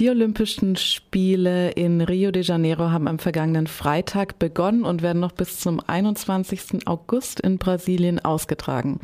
Die 0.00 0.08
Olympischen 0.08 0.76
Spiele 0.76 1.72
in 1.72 2.00
Rio 2.00 2.30
de 2.30 2.42
Janeiro 2.42 2.90
haben 2.90 3.06
am 3.06 3.18
vergangenen 3.18 3.66
Freitag 3.66 4.38
begonnen 4.38 4.84
und 4.84 5.02
werden 5.02 5.20
noch 5.20 5.32
bis 5.32 5.60
zum 5.60 5.78
21. 5.86 6.86
August 6.86 7.38
in 7.38 7.58
Brasilien 7.58 8.18
ausgetragen. 8.18 9.00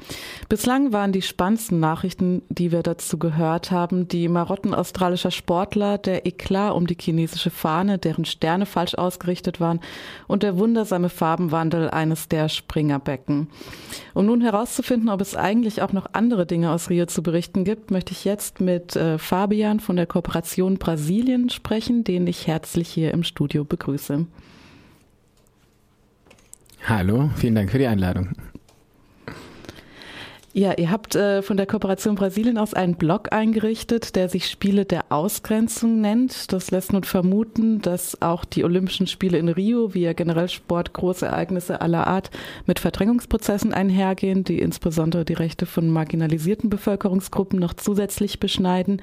Bislang 0.48 0.94
waren 0.94 1.12
die 1.12 1.20
spannendsten 1.20 1.80
Nachrichten, 1.80 2.40
die 2.48 2.72
wir 2.72 2.82
dazu 2.82 3.18
gehört 3.18 3.70
haben, 3.70 4.08
die 4.08 4.26
Marotten 4.26 4.72
australischer 4.72 5.30
Sportler, 5.30 5.98
der 5.98 6.24
Eklat 6.24 6.72
um 6.72 6.86
die 6.86 6.96
chinesische 6.98 7.50
Fahne, 7.50 7.98
deren 7.98 8.24
Sterne 8.24 8.64
falsch 8.64 8.94
ausgerichtet 8.94 9.60
waren 9.60 9.80
und 10.28 10.42
der 10.42 10.56
wundersame 10.56 11.10
Farbenwandel 11.10 11.90
eines 11.90 12.28
der 12.28 12.48
Springerbecken. 12.48 13.48
Um 14.14 14.24
nun 14.24 14.40
herauszufinden, 14.40 15.10
ob 15.10 15.20
es 15.20 15.36
eigentlich 15.36 15.82
auch 15.82 15.92
noch 15.92 16.06
andere 16.14 16.46
Dinge 16.46 16.70
aus 16.70 16.88
Rio 16.88 17.04
zu 17.04 17.22
berichten 17.22 17.64
gibt, 17.64 17.90
möchte 17.90 18.12
ich 18.12 18.24
jetzt 18.24 18.62
mit 18.62 18.96
äh, 18.96 19.18
Fabian 19.18 19.78
von 19.78 19.96
der 19.96 20.06
Kooperation 20.06 20.78
Brasilien 20.86 21.50
sprechen, 21.50 22.04
den 22.04 22.28
ich 22.28 22.46
herzlich 22.46 22.88
hier 22.88 23.10
im 23.10 23.24
Studio 23.24 23.64
begrüße. 23.64 24.24
Hallo, 26.84 27.28
vielen 27.34 27.56
Dank 27.56 27.72
für 27.72 27.78
die 27.78 27.88
Einladung. 27.88 28.28
Ja, 30.58 30.72
ihr 30.78 30.90
habt 30.90 31.14
äh, 31.14 31.42
von 31.42 31.58
der 31.58 31.66
Kooperation 31.66 32.14
Brasilien 32.14 32.56
aus 32.56 32.72
einen 32.72 32.94
Blog 32.94 33.30
eingerichtet, 33.30 34.16
der 34.16 34.30
sich 34.30 34.48
Spiele 34.48 34.86
der 34.86 35.04
Ausgrenzung 35.10 36.00
nennt. 36.00 36.50
Das 36.50 36.70
lässt 36.70 36.94
nun 36.94 37.04
vermuten, 37.04 37.82
dass 37.82 38.22
auch 38.22 38.46
die 38.46 38.64
Olympischen 38.64 39.06
Spiele 39.06 39.36
in 39.36 39.50
Rio, 39.50 39.92
wie 39.92 40.00
ja 40.00 40.14
generell 40.14 40.48
Sport, 40.48 40.94
Großereignisse 40.94 41.82
aller 41.82 42.06
Art 42.06 42.30
mit 42.64 42.78
Verdrängungsprozessen 42.78 43.74
einhergehen, 43.74 44.44
die 44.44 44.58
insbesondere 44.58 45.26
die 45.26 45.34
Rechte 45.34 45.66
von 45.66 45.90
marginalisierten 45.90 46.70
Bevölkerungsgruppen 46.70 47.58
noch 47.58 47.74
zusätzlich 47.74 48.40
beschneiden. 48.40 49.02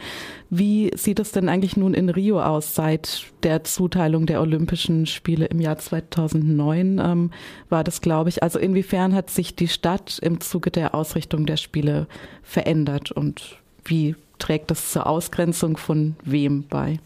Wie 0.50 0.90
sieht 0.96 1.20
es 1.20 1.34
denn 1.34 1.50
eigentlich 1.50 1.78
nun 1.78 1.94
in 1.94 2.10
Rio 2.10 2.42
aus 2.42 2.74
seit 2.74 3.28
der 3.44 3.64
Zuteilung 3.64 4.26
der 4.26 4.42
Olympischen 4.42 5.06
Spiele 5.06 5.46
im 5.46 5.62
Jahr 5.62 5.78
2009? 5.78 6.98
Ähm, 6.98 7.30
war 7.70 7.84
das, 7.84 8.02
glaube 8.02 8.30
ich. 8.30 8.42
Also 8.42 8.58
inwiefern 8.58 9.14
hat 9.14 9.30
sich 9.30 9.56
die 9.56 9.68
Stadt 9.68 10.18
im 10.24 10.42
Zuge 10.42 10.72
der 10.72 10.96
Ausrichtung 10.96 11.43
Ausrichtung 11.44 11.46
der 11.46 11.58
Spiele 11.58 12.08
verändert 12.44 13.12
und 13.12 13.58
wie 13.86 14.16
trägt 14.40 14.72
das 14.72 14.92
zur 14.92 15.08
Ausgrenzung 15.08 15.78
von 15.78 16.16
wem 16.24 16.64
bei? 16.70 17.00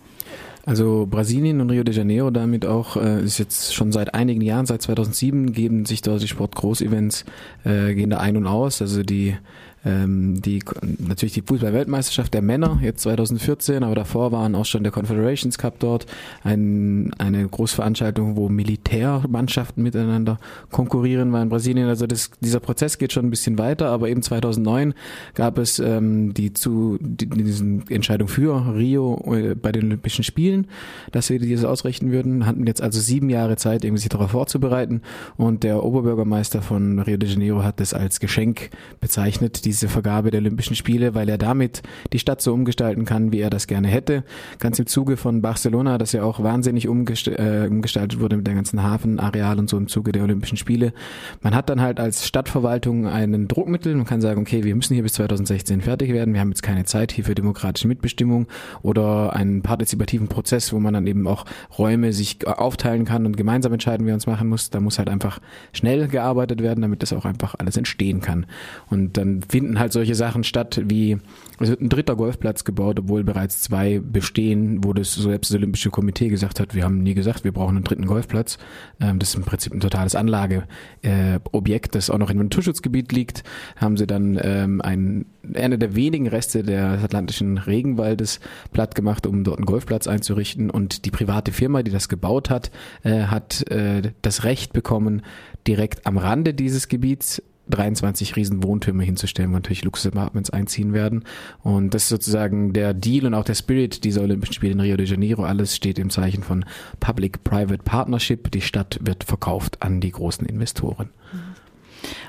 Also 0.65 1.07
Brasilien 1.09 1.61
und 1.61 1.69
Rio 1.69 1.83
de 1.83 1.95
Janeiro 1.95 2.29
damit 2.29 2.65
auch 2.65 2.97
äh, 2.97 3.23
ist 3.23 3.37
jetzt 3.37 3.73
schon 3.73 3.93
seit 3.93 4.13
einigen 4.13 4.41
Jahren, 4.41 4.65
seit 4.65 4.81
2007 4.81 5.53
geben 5.53 5.85
sich 5.85 6.01
dort 6.01 6.21
die 6.21 6.27
Sportgroßevents 6.27 7.23
äh, 7.63 7.93
gehen 7.93 8.09
da 8.09 8.17
ein 8.17 8.35
und 8.35 8.47
aus. 8.47 8.81
Also 8.81 9.01
die 9.01 9.37
ähm, 9.85 10.41
die 10.41 10.63
natürlich 10.81 11.33
die 11.33 11.41
Fußball-Weltmeisterschaft 11.41 12.33
der 12.33 12.41
Männer 12.41 12.79
jetzt 12.81 13.01
2014, 13.01 13.83
aber 13.83 13.95
davor 13.95 14.31
waren 14.31 14.55
auch 14.55 14.65
schon 14.65 14.83
der 14.83 14.91
Confederations 14.91 15.57
Cup 15.57 15.79
dort, 15.79 16.05
ein, 16.43 17.13
eine 17.17 17.47
Großveranstaltung, 17.47 18.35
wo 18.35 18.49
Militärmannschaften 18.49 19.83
miteinander 19.83 20.39
konkurrieren 20.71 21.31
war 21.31 21.41
in 21.41 21.49
Brasilien. 21.49 21.87
Also 21.87 22.07
das, 22.07 22.31
dieser 22.39 22.59
Prozess 22.59 22.97
geht 22.97 23.13
schon 23.13 23.25
ein 23.25 23.29
bisschen 23.29 23.57
weiter, 23.57 23.89
aber 23.89 24.09
eben 24.09 24.21
2009 24.21 24.93
gab 25.35 25.57
es 25.57 25.79
ähm, 25.79 26.33
die 26.33 26.53
zu 26.53 26.97
die, 26.99 27.27
diese 27.27 27.63
Entscheidung 27.89 28.27
für 28.27 28.75
Rio 28.75 29.21
äh, 29.33 29.55
bei 29.55 29.71
den 29.71 29.85
Olympischen 29.85 30.23
Spielen, 30.23 30.67
dass 31.11 31.29
wir 31.29 31.39
dieses 31.39 31.65
ausrichten 31.65 32.11
würden, 32.11 32.45
hatten 32.45 32.65
jetzt 32.67 32.81
also 32.81 32.99
sieben 32.99 33.29
Jahre 33.29 33.57
Zeit, 33.57 33.83
irgendwie 33.83 34.01
sich 34.01 34.09
darauf 34.09 34.31
vorzubereiten. 34.31 35.01
Und 35.37 35.63
der 35.63 35.83
Oberbürgermeister 35.83 36.61
von 36.61 36.99
Rio 36.99 37.17
de 37.17 37.29
Janeiro 37.29 37.63
hat 37.63 37.79
das 37.79 37.93
als 37.93 38.19
Geschenk 38.19 38.69
bezeichnet 38.99 39.65
diese 39.67 39.89
Vergabe 39.89 40.31
der 40.31 40.39
Olympischen 40.39 40.77
Spiele, 40.77 41.13
weil 41.13 41.27
er 41.27 41.37
damit 41.37 41.81
die 42.13 42.19
Stadt 42.19 42.41
so 42.41 42.53
umgestalten 42.53 43.03
kann, 43.03 43.33
wie 43.33 43.41
er 43.41 43.49
das 43.49 43.67
gerne 43.67 43.89
hätte. 43.89 44.23
Ganz 44.59 44.79
im 44.79 44.87
Zuge 44.87 45.17
von 45.17 45.41
Barcelona, 45.41 45.97
das 45.97 46.13
ja 46.13 46.23
auch 46.23 46.41
wahnsinnig 46.41 46.87
umgest 46.87 47.27
äh, 47.27 47.67
umgestaltet 47.69 48.21
wurde 48.21 48.37
mit 48.37 48.47
dem 48.47 48.55
ganzen 48.55 48.81
Hafenareal 48.81 49.59
und 49.59 49.69
so 49.69 49.75
im 49.75 49.89
Zuge 49.89 50.13
der 50.13 50.23
Olympischen 50.23 50.57
Spiele. 50.57 50.93
Man 51.41 51.53
hat 51.53 51.69
dann 51.69 51.81
halt 51.81 51.99
als 51.99 52.25
Stadtverwaltung 52.25 53.07
einen 53.07 53.49
Druckmittel. 53.49 53.93
Man 53.93 54.05
kann 54.05 54.21
sagen, 54.21 54.39
okay, 54.39 54.63
wir 54.63 54.73
müssen 54.73 54.93
hier 54.93 55.03
bis 55.03 55.13
2016 55.13 55.81
fertig 55.81 56.13
werden. 56.13 56.33
Wir 56.33 56.39
haben 56.39 56.49
jetzt 56.49 56.63
keine 56.63 56.85
Zeit 56.85 57.11
hier 57.11 57.25
für 57.25 57.35
demokratische 57.35 57.89
Mitbestimmung 57.89 58.47
oder 58.83 59.35
einen 59.35 59.63
partizipativen 59.63 60.29
Prozess, 60.29 60.71
wo 60.71 60.79
man 60.79 60.93
dann 60.93 61.07
eben 61.07 61.27
auch 61.27 61.43
Räume 61.77 62.13
sich 62.13 62.47
aufteilen 62.47 63.03
kann 63.03 63.25
und 63.25 63.35
gemeinsam 63.35 63.73
entscheiden, 63.73 64.05
wie 64.05 64.11
man 64.11 64.19
es 64.19 64.27
machen 64.27 64.47
muss. 64.47 64.69
Da 64.69 64.79
muss 64.79 64.97
halt 64.97 65.09
einfach 65.09 65.39
schnell 65.73 66.07
gearbeitet 66.07 66.61
werden, 66.61 66.81
damit 66.81 67.03
das 67.03 67.11
auch 67.11 67.25
einfach 67.25 67.55
alles 67.57 67.75
entstehen 67.75 68.21
kann. 68.21 68.45
Und 68.89 69.17
dann 69.17 69.41
finden 69.57 69.79
halt 69.79 69.91
solche 69.91 70.13
Sachen 70.13 70.43
statt, 70.43 70.79
wie 70.85 71.17
es 71.59 71.69
wird 71.69 71.81
ein 71.81 71.89
dritter 71.89 72.15
Golfplatz 72.15 72.63
gebaut, 72.63 72.99
obwohl 72.99 73.23
bereits 73.23 73.59
zwei 73.59 73.99
bestehen, 73.99 74.83
wo 74.83 74.93
das 74.93 75.15
selbst 75.15 75.49
das 75.49 75.55
Olympische 75.57 75.89
Komitee 75.89 76.29
gesagt 76.29 76.59
hat, 76.59 76.75
wir 76.75 76.83
haben 76.83 77.01
nie 77.01 77.15
gesagt, 77.15 77.43
wir 77.43 77.51
brauchen 77.51 77.75
einen 77.75 77.83
dritten 77.83 78.05
Golfplatz. 78.05 78.59
Ähm, 79.01 79.17
das 79.17 79.29
ist 79.29 79.35
im 79.35 79.45
Prinzip 79.45 79.73
ein 79.73 79.79
totales 79.79 80.13
Anlageobjekt, 80.13 81.95
das 81.95 82.11
auch 82.11 82.19
noch 82.19 82.29
in 82.29 82.37
einem 82.37 82.49
Naturschutzgebiet 82.49 83.11
liegt. 83.11 83.43
Haben 83.77 83.97
sie 83.97 84.05
dann 84.05 84.39
ähm, 84.43 84.79
ein, 84.79 85.25
eine 85.55 85.79
der 85.79 85.95
wenigen 85.95 86.27
Reste 86.27 86.61
des 86.61 87.03
atlantischen 87.03 87.57
Regenwaldes 87.57 88.39
platt 88.73 88.93
gemacht, 88.93 89.25
um 89.25 89.43
dort 89.43 89.57
einen 89.57 89.65
Golfplatz 89.65 90.05
einzurichten. 90.05 90.69
Und 90.69 91.03
die 91.05 91.11
private 91.11 91.51
Firma, 91.51 91.81
die 91.81 91.89
das 91.89 92.09
gebaut 92.09 92.51
hat, 92.51 92.69
äh, 93.01 93.23
hat 93.23 93.67
äh, 93.71 94.11
das 94.21 94.43
Recht 94.43 94.71
bekommen, 94.71 95.23
direkt 95.65 96.05
am 96.05 96.19
Rande 96.19 96.53
dieses 96.53 96.89
Gebiets 96.89 97.41
23 97.69 98.35
riesen 98.35 98.63
Wohntürme 98.63 99.03
hinzustellen, 99.03 99.51
wo 99.51 99.55
natürlich 99.55 99.83
Luxus-Apartments 99.83 100.49
einziehen 100.49 100.93
werden. 100.93 101.23
Und 101.63 101.93
das 101.93 102.03
ist 102.03 102.09
sozusagen 102.09 102.73
der 102.73 102.93
Deal 102.93 103.25
und 103.25 103.33
auch 103.33 103.43
der 103.43 103.55
Spirit 103.55 104.03
dieser 104.03 104.21
Olympischen 104.21 104.53
Spiele 104.53 104.73
in 104.73 104.79
Rio 104.79 104.97
de 104.97 105.05
Janeiro. 105.05 105.43
Alles 105.43 105.75
steht 105.75 105.99
im 105.99 106.09
Zeichen 106.09 106.43
von 106.43 106.65
Public-Private 106.99 107.83
Partnership. 107.83 108.51
Die 108.51 108.61
Stadt 108.61 108.99
wird 109.01 109.23
verkauft 109.23 109.81
an 109.81 109.99
die 109.99 110.11
großen 110.11 110.45
Investoren. 110.47 111.09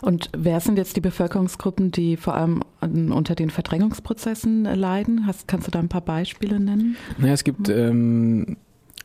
Und 0.00 0.30
wer 0.36 0.60
sind 0.60 0.78
jetzt 0.78 0.96
die 0.96 1.00
Bevölkerungsgruppen, 1.00 1.90
die 1.90 2.16
vor 2.16 2.34
allem 2.34 2.62
unter 2.80 3.34
den 3.34 3.50
Verdrängungsprozessen 3.50 4.64
leiden? 4.64 5.26
Hast, 5.26 5.48
kannst 5.48 5.66
du 5.66 5.70
da 5.70 5.78
ein 5.78 5.88
paar 5.88 6.00
Beispiele 6.00 6.58
nennen? 6.58 6.96
Naja, 7.18 7.34
es 7.34 7.44
gibt 7.44 7.68
ähm, 7.68 8.56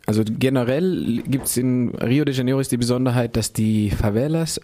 also 0.06 0.24
generell 0.26 1.24
gibt 1.26 1.46
es 1.46 1.56
in 1.56 1.90
Rio 1.96 2.26
de 2.26 2.34
Janeiro 2.34 2.60
ist 2.60 2.72
die 2.72 2.78
Besonderheit, 2.78 3.38
dass 3.38 3.54
die 3.54 3.90
Favelas 3.90 4.60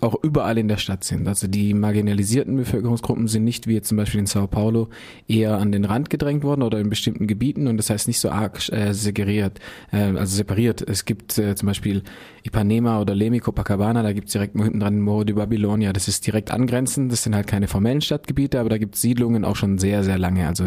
auch 0.00 0.16
überall 0.22 0.58
in 0.58 0.68
der 0.68 0.76
Stadt 0.76 1.04
sind. 1.04 1.26
Also 1.26 1.48
die 1.48 1.74
marginalisierten 1.74 2.56
Bevölkerungsgruppen 2.56 3.26
sind 3.28 3.44
nicht 3.44 3.66
wie 3.66 3.80
zum 3.80 3.96
Beispiel 3.96 4.20
in 4.20 4.26
Sao 4.26 4.46
Paulo 4.46 4.88
eher 5.26 5.58
an 5.58 5.72
den 5.72 5.84
Rand 5.84 6.10
gedrängt 6.10 6.44
worden 6.44 6.62
oder 6.62 6.78
in 6.78 6.90
bestimmten 6.90 7.26
Gebieten 7.26 7.66
und 7.66 7.76
das 7.76 7.90
heißt 7.90 8.06
nicht 8.06 8.20
so 8.20 8.30
arg 8.30 8.68
äh, 8.72 8.92
segregiert, 8.92 9.58
äh, 9.90 9.96
also 9.96 10.36
separiert. 10.36 10.80
Es 10.82 11.04
gibt 11.04 11.36
äh, 11.38 11.56
zum 11.56 11.66
Beispiel 11.66 12.02
Ipanema 12.44 13.00
oder 13.00 13.14
Lemi 13.14 13.40
Copacabana, 13.40 14.02
da 14.02 14.12
gibt's 14.12 14.32
direkt 14.32 14.56
hinten 14.56 14.80
dran 14.80 15.00
Moro 15.00 15.24
de 15.24 15.34
Babilonia, 15.34 15.92
das 15.92 16.08
ist 16.08 16.26
direkt 16.26 16.50
angrenzend, 16.50 17.10
das 17.10 17.22
sind 17.22 17.34
halt 17.34 17.46
keine 17.46 17.66
formellen 17.66 18.00
Stadtgebiete, 18.00 18.60
aber 18.60 18.68
da 18.68 18.78
gibt's 18.78 19.00
Siedlungen 19.00 19.44
auch 19.44 19.56
schon 19.56 19.78
sehr, 19.78 20.04
sehr 20.04 20.18
lange. 20.18 20.46
Also 20.46 20.64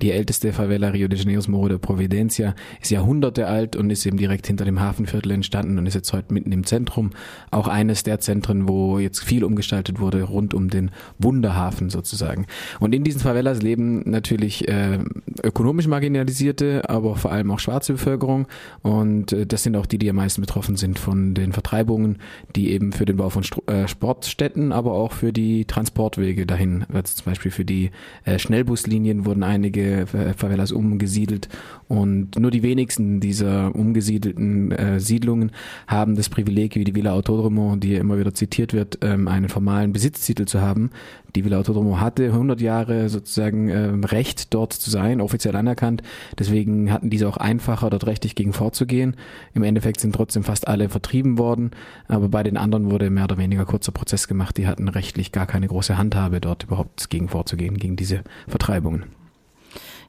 die 0.00 0.12
älteste 0.12 0.52
Favela 0.52 0.88
Rio 0.88 1.08
de 1.08 1.18
Janeiros 1.18 1.48
Moro 1.48 1.68
de 1.68 1.78
Providencia 1.78 2.54
ist 2.80 2.90
Jahrhunderte 2.90 3.48
alt 3.48 3.76
und 3.76 3.90
ist 3.90 4.06
eben 4.06 4.16
direkt 4.16 4.46
hinter 4.46 4.64
dem 4.64 4.80
Hafenviertel 4.80 5.32
entstanden 5.32 5.78
und 5.78 5.86
ist 5.86 5.94
jetzt 5.94 6.12
heute 6.12 6.32
mitten 6.32 6.52
im 6.52 6.64
Zentrum. 6.64 7.10
Auch 7.50 7.68
eines 7.68 8.02
der 8.02 8.20
Zentren, 8.20 8.45
wo 8.48 8.98
jetzt 8.98 9.22
viel 9.22 9.44
umgestaltet 9.44 10.00
wurde, 10.00 10.22
rund 10.22 10.54
um 10.54 10.70
den 10.70 10.90
Wunderhafen 11.18 11.90
sozusagen. 11.90 12.46
Und 12.80 12.94
in 12.94 13.04
diesen 13.04 13.20
Favelas 13.20 13.62
leben 13.62 14.02
natürlich 14.08 14.68
äh, 14.68 14.98
ökonomisch 15.42 15.86
marginalisierte, 15.86 16.88
aber 16.88 17.16
vor 17.16 17.32
allem 17.32 17.50
auch 17.50 17.58
schwarze 17.58 17.92
Bevölkerung. 17.92 18.46
Und 18.82 19.32
äh, 19.32 19.46
das 19.46 19.62
sind 19.62 19.76
auch 19.76 19.86
die, 19.86 19.98
die 19.98 20.10
am 20.10 20.16
meisten 20.16 20.40
betroffen 20.40 20.76
sind 20.76 20.98
von 20.98 21.34
den 21.34 21.52
Vertreibungen, 21.52 22.18
die 22.54 22.70
eben 22.70 22.92
für 22.92 23.04
den 23.04 23.16
Bau 23.16 23.30
von 23.30 23.44
äh, 23.66 23.88
Sportstätten, 23.88 24.72
aber 24.72 24.92
auch 24.92 25.12
für 25.12 25.32
die 25.32 25.64
Transportwege 25.64 26.46
dahin, 26.46 26.84
also 26.92 27.14
zum 27.14 27.24
Beispiel 27.26 27.50
für 27.50 27.64
die 27.64 27.90
äh, 28.24 28.38
Schnellbuslinien 28.38 29.26
wurden 29.26 29.42
einige 29.42 30.06
Favelas 30.06 30.72
umgesiedelt 30.72 31.48
und 31.88 32.38
nur 32.38 32.50
die 32.50 32.62
wenigsten 32.62 33.20
dieser 33.20 33.74
umgesiedelten 33.74 34.72
äh, 34.72 35.00
Siedlungen 35.00 35.52
haben 35.86 36.16
das 36.16 36.28
Privileg, 36.28 36.74
wie 36.74 36.84
die 36.84 36.94
Villa 36.94 37.12
Autodromo, 37.12 37.76
die 37.76 37.94
immer 37.94 38.18
wieder 38.18 38.34
zitiert 38.36 38.72
wird, 38.72 38.98
ähm, 39.02 39.28
einen 39.28 39.48
formalen 39.48 39.92
Besitztitel 39.92 40.44
zu 40.44 40.60
haben. 40.60 40.90
Die 41.34 41.44
Villa 41.44 41.58
Autodromo 41.58 42.00
hatte 42.00 42.24
100 42.26 42.60
Jahre 42.60 43.08
sozusagen 43.08 43.68
ähm, 43.68 44.04
Recht, 44.04 44.54
dort 44.54 44.72
zu 44.72 44.90
sein, 44.90 45.20
offiziell 45.20 45.56
anerkannt. 45.56 46.02
Deswegen 46.38 46.92
hatten 46.92 47.10
diese 47.10 47.28
auch 47.28 47.36
einfacher, 47.36 47.90
dort 47.90 48.06
rechtlich 48.06 48.34
gegen 48.34 48.52
vorzugehen. 48.52 49.16
Im 49.54 49.62
Endeffekt 49.62 50.00
sind 50.00 50.14
trotzdem 50.14 50.44
fast 50.44 50.68
alle 50.68 50.88
vertrieben 50.88 51.38
worden, 51.38 51.72
aber 52.08 52.28
bei 52.28 52.42
den 52.42 52.56
anderen 52.56 52.90
wurde 52.90 53.10
mehr 53.10 53.24
oder 53.24 53.38
weniger 53.38 53.64
kurzer 53.64 53.92
Prozess 53.92 54.28
gemacht. 54.28 54.56
Die 54.56 54.66
hatten 54.66 54.88
rechtlich 54.88 55.32
gar 55.32 55.46
keine 55.46 55.66
große 55.66 55.98
Handhabe, 55.98 56.40
dort 56.40 56.64
überhaupt 56.64 57.10
gegen 57.10 57.28
vorzugehen, 57.28 57.76
gegen 57.78 57.96
diese 57.96 58.22
Vertreibungen. 58.48 59.04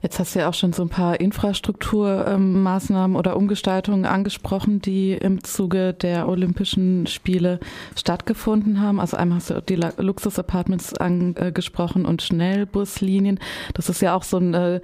Jetzt 0.01 0.19
hast 0.19 0.35
du 0.35 0.39
ja 0.39 0.49
auch 0.49 0.53
schon 0.53 0.73
so 0.73 0.83
ein 0.83 0.89
paar 0.89 1.19
Infrastrukturmaßnahmen 1.19 3.15
ähm, 3.15 3.17
oder 3.17 3.35
Umgestaltungen 3.35 4.05
angesprochen, 4.05 4.81
die 4.81 5.13
im 5.13 5.43
Zuge 5.43 5.93
der 5.93 6.27
Olympischen 6.29 7.07
Spiele 7.07 7.59
stattgefunden 7.95 8.79
haben. 8.79 8.99
Also 8.99 9.17
einmal 9.17 9.37
hast 9.37 9.49
du 9.49 9.61
die 9.61 9.75
Luxus-Apartments 9.75 10.93
angesprochen 10.93 12.05
und 12.05 12.21
Schnellbuslinien. 12.21 13.39
Das 13.73 13.89
ist 13.89 14.01
ja 14.01 14.15
auch 14.15 14.23
so 14.23 14.37
ein 14.37 14.53
äh, 14.53 14.81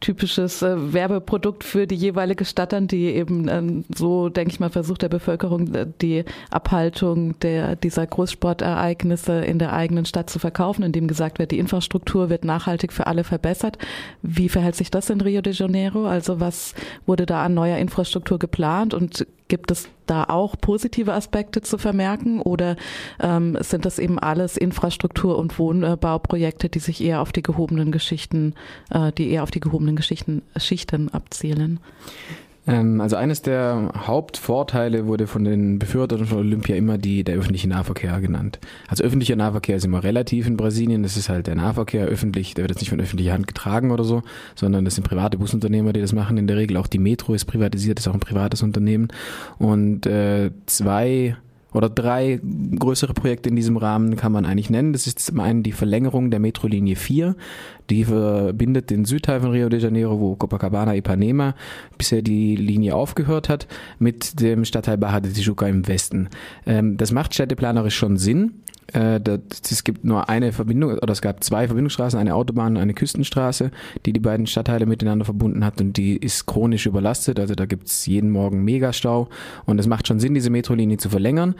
typisches 0.00 0.62
äh, 0.62 0.92
Werbeprodukt 0.92 1.64
für 1.64 1.86
die 1.86 1.94
jeweilige 1.94 2.44
Stadt, 2.44 2.72
dann 2.72 2.86
die 2.86 3.06
eben 3.06 3.48
äh, 3.48 3.82
so, 3.96 4.28
denke 4.28 4.52
ich 4.52 4.60
mal, 4.60 4.70
versucht 4.70 5.02
der 5.02 5.08
Bevölkerung 5.08 5.74
äh, 5.74 5.86
die 6.02 6.24
Abhaltung 6.50 7.38
der 7.40 7.76
dieser 7.76 8.06
Großsportereignisse 8.06 9.40
in 9.44 9.58
der 9.58 9.72
eigenen 9.72 10.04
Stadt 10.04 10.28
zu 10.28 10.38
verkaufen, 10.38 10.82
indem 10.82 11.08
gesagt 11.08 11.38
wird, 11.38 11.50
die 11.50 11.58
Infrastruktur 11.58 12.28
wird 12.28 12.44
nachhaltig 12.44 12.92
für 12.92 13.06
alle 13.06 13.24
verbessert. 13.24 13.78
Wie 14.22 14.49
verhält 14.50 14.76
sich 14.76 14.90
das 14.90 15.10
in 15.10 15.20
Rio 15.20 15.40
de 15.40 15.52
Janeiro? 15.52 16.06
Also 16.06 16.40
was 16.40 16.74
wurde 17.06 17.26
da 17.26 17.44
an 17.44 17.54
neuer 17.54 17.78
Infrastruktur 17.78 18.38
geplant 18.38 18.94
und 18.94 19.26
gibt 19.48 19.70
es 19.70 19.88
da 20.06 20.24
auch 20.24 20.56
positive 20.60 21.12
Aspekte 21.12 21.60
zu 21.62 21.78
vermerken 21.78 22.40
oder 22.40 22.76
ähm, 23.20 23.56
sind 23.60 23.84
das 23.84 23.98
eben 23.98 24.18
alles 24.18 24.56
Infrastruktur- 24.56 25.38
und 25.38 25.58
Wohnbauprojekte, 25.58 26.68
die 26.68 26.78
sich 26.78 27.02
eher 27.02 27.20
auf 27.20 27.32
die 27.32 27.42
gehobenen 27.42 27.92
Geschichten, 27.92 28.54
äh, 28.90 29.12
die 29.12 29.30
eher 29.30 29.42
auf 29.42 29.50
die 29.50 29.60
gehobenen 29.60 29.96
Geschichten, 29.96 30.42
Schichten 30.56 31.08
abzielen? 31.08 31.80
Ähm, 32.70 33.00
also 33.00 33.16
eines 33.16 33.42
der 33.42 33.92
Hauptvorteile 34.06 35.06
wurde 35.06 35.26
von 35.26 35.44
den 35.44 35.78
Befürwortern 35.78 36.26
von 36.26 36.38
Olympia 36.38 36.76
immer 36.76 36.98
die, 36.98 37.24
der 37.24 37.36
öffentliche 37.36 37.68
Nahverkehr 37.68 38.20
genannt. 38.20 38.60
Also 38.86 39.02
öffentlicher 39.02 39.36
Nahverkehr 39.36 39.76
ist 39.76 39.84
immer 39.84 40.04
relativ 40.04 40.46
in 40.46 40.56
Brasilien. 40.56 41.02
Das 41.02 41.16
ist 41.16 41.28
halt 41.28 41.46
der 41.46 41.56
Nahverkehr 41.56 42.06
öffentlich, 42.06 42.54
der 42.54 42.62
wird 42.62 42.70
jetzt 42.70 42.80
nicht 42.80 42.90
von 42.90 43.00
öffentlicher 43.00 43.32
Hand 43.32 43.46
getragen 43.46 43.90
oder 43.90 44.04
so, 44.04 44.22
sondern 44.54 44.84
das 44.84 44.94
sind 44.94 45.04
private 45.04 45.38
Busunternehmer, 45.38 45.92
die 45.92 46.00
das 46.00 46.12
machen. 46.12 46.38
In 46.38 46.46
der 46.46 46.56
Regel 46.56 46.76
auch 46.76 46.86
die 46.86 46.98
Metro 46.98 47.34
ist 47.34 47.46
privatisiert, 47.46 47.98
ist 47.98 48.08
auch 48.08 48.14
ein 48.14 48.20
privates 48.20 48.62
Unternehmen. 48.62 49.08
Und 49.58 50.06
äh, 50.06 50.50
zwei 50.66 51.36
oder 51.72 51.88
drei 51.88 52.40
größere 52.78 53.14
Projekte 53.14 53.48
in 53.48 53.56
diesem 53.56 53.76
Rahmen 53.76 54.16
kann 54.16 54.32
man 54.32 54.44
eigentlich 54.44 54.70
nennen. 54.70 54.92
Das 54.92 55.06
ist 55.06 55.20
zum 55.20 55.40
einen 55.40 55.62
die 55.62 55.72
Verlängerung 55.72 56.30
der 56.30 56.40
Metrolinie 56.40 56.96
4. 56.96 57.36
Die 57.90 58.04
verbindet 58.04 58.90
den 58.90 59.04
Südteil 59.04 59.40
von 59.40 59.50
Rio 59.50 59.68
de 59.68 59.80
Janeiro, 59.80 60.20
wo 60.20 60.36
Copacabana 60.36 60.94
Ipanema 60.94 61.54
bisher 61.98 62.22
die 62.22 62.54
Linie 62.54 62.94
aufgehört 62.94 63.48
hat, 63.48 63.66
mit 63.98 64.40
dem 64.40 64.64
Stadtteil 64.64 64.96
Barra 64.96 65.20
de 65.20 65.32
Tijuca 65.32 65.66
im 65.66 65.86
Westen. 65.88 66.28
Ähm, 66.66 66.96
das 66.96 67.10
macht 67.10 67.34
städteplanerisch 67.34 67.96
schon 67.96 68.16
Sinn. 68.16 68.62
Äh, 68.92 69.20
es 69.70 69.84
gibt 69.84 70.04
nur 70.04 70.28
eine 70.28 70.52
Verbindung, 70.52 70.92
oder 70.98 71.12
es 71.12 71.22
gab 71.22 71.42
zwei 71.44 71.66
Verbindungsstraßen, 71.66 72.18
eine 72.18 72.34
Autobahn 72.34 72.76
und 72.76 72.82
eine 72.82 72.94
Küstenstraße, 72.94 73.70
die 74.06 74.12
die 74.12 74.20
beiden 74.20 74.46
Stadtteile 74.46 74.86
miteinander 74.86 75.24
verbunden 75.24 75.64
hat 75.64 75.80
und 75.80 75.96
die 75.96 76.16
ist 76.16 76.46
chronisch 76.46 76.86
überlastet. 76.86 77.38
Also 77.38 77.54
da 77.54 77.66
gibt's 77.66 78.06
jeden 78.06 78.30
Morgen 78.30 78.64
Megastau 78.64 79.28
und 79.66 79.78
es 79.78 79.86
macht 79.86 80.08
schon 80.08 80.20
Sinn, 80.20 80.34
diese 80.34 80.50
Metrolinie 80.50 80.98
zu 80.98 81.08
verlängern. 81.08 81.54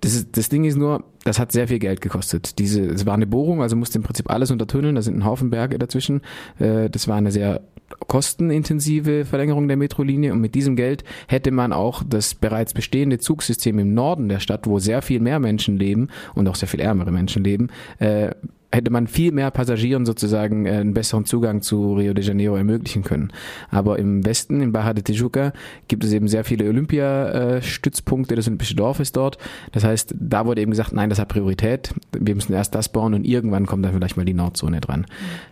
Das, 0.00 0.14
ist, 0.14 0.36
das 0.36 0.48
Ding 0.48 0.64
ist 0.64 0.76
nur, 0.76 1.04
das 1.24 1.38
hat 1.38 1.52
sehr 1.52 1.68
viel 1.68 1.78
Geld 1.78 2.00
gekostet. 2.00 2.58
Diese, 2.58 2.82
es 2.82 3.04
war 3.06 3.14
eine 3.14 3.26
Bohrung, 3.26 3.62
also 3.62 3.76
musste 3.76 3.98
im 3.98 4.02
Prinzip 4.02 4.30
alles 4.30 4.50
untertunneln, 4.50 4.94
da 4.94 5.02
sind 5.02 5.16
ein 5.16 5.24
Haufen 5.24 5.50
Berge 5.50 5.78
dazwischen. 5.78 6.22
Äh, 6.58 6.88
das 6.88 7.08
war 7.08 7.16
eine 7.16 7.32
sehr 7.32 7.60
kostenintensive 8.06 9.24
Verlängerung 9.24 9.68
der 9.68 9.76
Metrolinie 9.76 10.32
und 10.32 10.40
mit 10.40 10.54
diesem 10.54 10.76
Geld 10.76 11.04
hätte 11.26 11.50
man 11.50 11.72
auch 11.72 12.02
das 12.08 12.34
bereits 12.34 12.72
bestehende 12.72 13.18
Zugsystem 13.18 13.78
im 13.78 13.94
Norden 13.94 14.28
der 14.28 14.40
Stadt, 14.40 14.66
wo 14.66 14.78
sehr 14.78 15.02
viel 15.02 15.20
mehr 15.20 15.38
Menschen 15.40 15.76
leben 15.76 16.08
und 16.34 16.48
auch 16.48 16.54
sehr 16.54 16.68
viel 16.68 16.80
ärmere 16.80 17.10
Menschen 17.10 17.44
leben, 17.44 17.68
äh, 17.98 18.30
hätte 18.72 18.90
man 18.90 19.06
viel 19.06 19.32
mehr 19.32 19.50
Passagieren 19.50 20.06
sozusagen 20.06 20.66
äh, 20.66 20.70
einen 20.70 20.94
besseren 20.94 21.24
Zugang 21.24 21.62
zu 21.62 21.94
Rio 21.94 22.14
de 22.14 22.24
Janeiro 22.24 22.56
ermöglichen 22.56 23.02
können. 23.02 23.32
Aber 23.70 23.98
im 23.98 24.24
Westen, 24.24 24.60
in 24.60 24.72
Barra 24.72 24.94
de 24.94 25.02
Tijuca, 25.02 25.52
gibt 25.88 26.04
es 26.04 26.12
eben 26.12 26.28
sehr 26.28 26.44
viele 26.44 26.68
Olympiastützpunkte, 26.68 28.36
das 28.36 28.46
Olympische 28.46 28.76
Dorf 28.76 29.00
ist 29.00 29.16
dort. 29.16 29.38
Das 29.72 29.84
heißt, 29.84 30.14
da 30.18 30.46
wurde 30.46 30.60
eben 30.60 30.70
gesagt, 30.70 30.92
nein, 30.92 31.10
das 31.10 31.18
hat 31.18 31.28
Priorität. 31.28 31.94
Wir 32.18 32.34
müssen 32.34 32.52
erst 32.52 32.74
das 32.74 32.90
bauen 32.90 33.14
und 33.14 33.24
irgendwann 33.24 33.66
kommt 33.66 33.84
dann 33.84 33.92
vielleicht 33.92 34.16
mal 34.16 34.24
die 34.24 34.34
Nordzone 34.34 34.80
dran. 34.80 35.00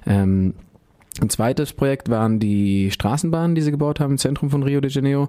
Mhm. 0.06 0.12
Ähm, 0.12 0.54
ein 1.20 1.30
zweites 1.30 1.72
Projekt 1.72 2.08
waren 2.08 2.38
die 2.38 2.90
Straßenbahnen, 2.90 3.54
die 3.54 3.62
sie 3.62 3.70
gebaut 3.70 4.00
haben 4.00 4.12
im 4.12 4.18
Zentrum 4.18 4.50
von 4.50 4.62
Rio 4.62 4.80
de 4.80 4.90
Janeiro. 4.90 5.28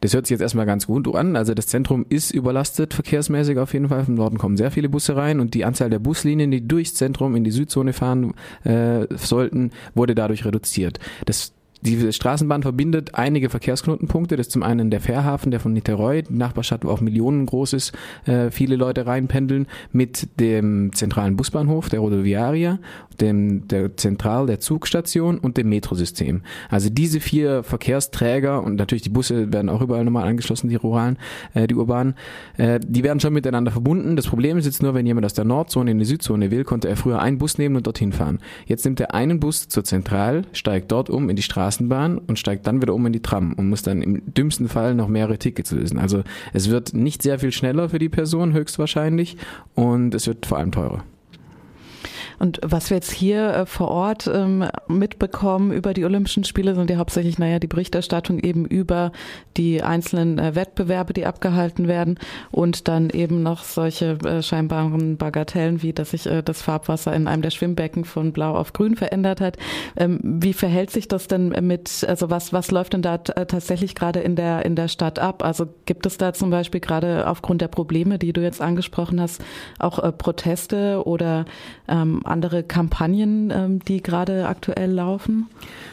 Das 0.00 0.14
hört 0.14 0.26
sich 0.26 0.32
jetzt 0.32 0.40
erstmal 0.40 0.66
ganz 0.66 0.86
gut 0.86 1.12
an. 1.14 1.36
Also 1.36 1.54
das 1.54 1.66
Zentrum 1.66 2.06
ist 2.08 2.30
überlastet, 2.30 2.94
verkehrsmäßig 2.94 3.58
auf 3.58 3.72
jeden 3.72 3.88
Fall. 3.88 4.04
Vom 4.04 4.14
Norden 4.14 4.38
kommen 4.38 4.56
sehr 4.56 4.70
viele 4.70 4.88
Busse 4.88 5.16
rein 5.16 5.40
und 5.40 5.54
die 5.54 5.64
Anzahl 5.64 5.90
der 5.90 5.98
Buslinien, 5.98 6.50
die 6.50 6.66
durchs 6.66 6.94
Zentrum 6.94 7.34
in 7.36 7.44
die 7.44 7.50
Südzone 7.50 7.92
fahren 7.92 8.34
äh, 8.64 9.06
sollten, 9.16 9.72
wurde 9.94 10.14
dadurch 10.14 10.44
reduziert. 10.44 11.00
Das 11.24 11.55
die 11.82 12.12
Straßenbahn 12.12 12.62
verbindet 12.62 13.14
einige 13.14 13.50
Verkehrsknotenpunkte. 13.50 14.36
Das 14.36 14.46
ist 14.46 14.52
zum 14.52 14.62
einen 14.62 14.90
der 14.90 15.00
Fährhafen, 15.00 15.50
der 15.50 15.60
von 15.60 15.72
Niterói, 15.72 16.22
die 16.22 16.34
Nachbarstadt, 16.34 16.84
wo 16.84 16.90
auch 16.90 17.00
Millionen 17.00 17.46
groß 17.46 17.74
ist, 17.74 17.92
äh, 18.24 18.50
viele 18.50 18.76
Leute 18.76 19.06
reinpendeln, 19.06 19.66
mit 19.92 20.40
dem 20.40 20.92
zentralen 20.94 21.36
Busbahnhof, 21.36 21.88
der 21.88 22.00
Rodoviaria, 22.00 22.78
dem, 23.20 23.68
der 23.68 23.96
Zentral, 23.96 24.46
der 24.46 24.60
Zugstation 24.60 25.38
und 25.38 25.56
dem 25.56 25.68
Metrosystem. 25.68 26.42
Also 26.70 26.88
diese 26.90 27.20
vier 27.20 27.62
Verkehrsträger 27.62 28.62
und 28.62 28.76
natürlich 28.76 29.02
die 29.02 29.10
Busse 29.10 29.52
werden 29.52 29.68
auch 29.68 29.80
überall 29.80 30.04
nochmal 30.04 30.28
angeschlossen, 30.28 30.68
die 30.68 30.76
ruralen, 30.76 31.18
äh, 31.54 31.66
die 31.66 31.74
urbanen, 31.74 32.14
äh, 32.56 32.80
die 32.82 33.04
werden 33.04 33.20
schon 33.20 33.32
miteinander 33.32 33.70
verbunden. 33.70 34.16
Das 34.16 34.26
Problem 34.26 34.56
ist 34.58 34.66
jetzt 34.66 34.82
nur, 34.82 34.94
wenn 34.94 35.06
jemand 35.06 35.26
aus 35.26 35.34
der 35.34 35.44
Nordzone 35.44 35.90
in 35.90 35.98
die 35.98 36.04
Südzone 36.04 36.50
will, 36.50 36.64
konnte 36.64 36.88
er 36.88 36.96
früher 36.96 37.20
einen 37.20 37.38
Bus 37.38 37.58
nehmen 37.58 37.76
und 37.76 37.86
dorthin 37.86 38.12
fahren. 38.12 38.38
Jetzt 38.66 38.84
nimmt 38.84 39.00
er 39.00 39.14
einen 39.14 39.40
Bus 39.40 39.68
zur 39.68 39.84
Zentral, 39.84 40.42
steigt 40.52 40.90
dort 40.90 41.10
um 41.10 41.28
in 41.28 41.36
die 41.36 41.42
Straße 41.42 41.65
Straßenbahn 41.66 42.18
und 42.18 42.38
steigt 42.38 42.66
dann 42.66 42.80
wieder 42.80 42.94
um 42.94 43.06
in 43.06 43.12
die 43.12 43.22
Tram 43.22 43.54
und 43.54 43.68
muss 43.68 43.82
dann 43.82 44.02
im 44.02 44.22
dümmsten 44.34 44.68
Fall 44.68 44.94
noch 44.94 45.08
mehrere 45.08 45.38
Tickets 45.38 45.72
lösen. 45.72 45.98
Also 45.98 46.22
es 46.52 46.70
wird 46.70 46.94
nicht 46.94 47.22
sehr 47.22 47.38
viel 47.38 47.52
schneller 47.52 47.88
für 47.88 47.98
die 47.98 48.08
Person 48.08 48.52
höchstwahrscheinlich 48.52 49.36
und 49.74 50.14
es 50.14 50.26
wird 50.26 50.46
vor 50.46 50.58
allem 50.58 50.72
teurer. 50.72 51.02
Und 52.38 52.60
was 52.62 52.90
wir 52.90 52.96
jetzt 52.96 53.12
hier 53.12 53.50
äh, 53.50 53.66
vor 53.66 53.88
Ort 53.88 54.30
ähm, 54.32 54.68
mitbekommen 54.88 55.72
über 55.72 55.94
die 55.94 56.04
Olympischen 56.04 56.44
Spiele, 56.44 56.74
sind 56.74 56.90
ja 56.90 56.98
hauptsächlich, 56.98 57.38
naja, 57.38 57.58
die 57.58 57.66
Berichterstattung 57.66 58.38
eben 58.38 58.64
über 58.66 59.12
die 59.56 59.82
einzelnen 59.82 60.38
äh, 60.38 60.54
Wettbewerbe, 60.54 61.12
die 61.12 61.26
abgehalten 61.26 61.88
werden 61.88 62.18
und 62.50 62.88
dann 62.88 63.10
eben 63.10 63.42
noch 63.42 63.64
solche 63.64 64.18
äh, 64.24 64.42
scheinbaren 64.42 65.16
Bagatellen, 65.16 65.82
wie 65.82 65.92
dass 65.92 66.10
sich 66.10 66.28
das 66.44 66.62
Farbwasser 66.62 67.14
in 67.14 67.28
einem 67.28 67.42
der 67.42 67.50
Schwimmbecken 67.50 68.04
von 68.04 68.32
blau 68.32 68.54
auf 68.54 68.72
grün 68.72 68.96
verändert 68.96 69.40
hat. 69.40 69.56
Ähm, 69.96 70.20
wie 70.22 70.52
verhält 70.52 70.90
sich 70.90 71.08
das 71.08 71.28
denn 71.28 71.48
mit, 71.66 72.04
also 72.08 72.30
was, 72.30 72.52
was 72.52 72.70
läuft 72.70 72.92
denn 72.92 73.02
da 73.02 73.18
tatsächlich 73.18 73.94
gerade 73.94 74.20
in 74.20 74.36
der, 74.36 74.64
in 74.64 74.76
der 74.76 74.88
Stadt 74.88 75.18
ab? 75.18 75.44
Also 75.44 75.66
gibt 75.86 76.04
es 76.06 76.18
da 76.18 76.32
zum 76.32 76.50
Beispiel 76.50 76.80
gerade 76.80 77.28
aufgrund 77.28 77.60
der 77.60 77.68
Probleme, 77.68 78.18
die 78.18 78.32
du 78.32 78.42
jetzt 78.42 78.60
angesprochen 78.60 79.20
hast, 79.20 79.42
auch 79.78 80.00
Proteste 80.18 81.06
oder 81.06 81.44
ähm, 81.88 82.25
andere 82.28 82.62
Kampagnen, 82.62 83.50
ähm, 83.50 83.78
die 83.80 84.02
gerade 84.02 84.48
aktuell 84.48 84.90
laufen? 84.90 85.48